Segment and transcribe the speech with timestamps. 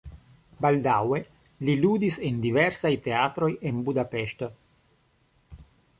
[0.65, 1.19] Baldaŭe
[1.67, 4.51] li ludis en diversaj teatroj en Budapeŝto.